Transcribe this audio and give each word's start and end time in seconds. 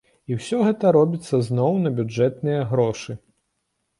І 0.29 0.35
ўсё 0.37 0.59
гэта 0.67 0.93
робіцца 0.95 1.41
зноў 1.49 1.77
на 1.83 1.91
бюджэтныя 1.99 2.61
грошы. 2.71 3.19